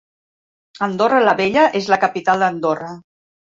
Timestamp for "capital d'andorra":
2.07-2.95